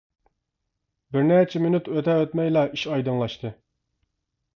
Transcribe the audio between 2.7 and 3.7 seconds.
ئىش ئايدىڭلاشتى.